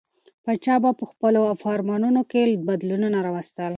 [0.43, 3.69] پاچا به په خپلو فرمانونو کې بدلونونه راوستل.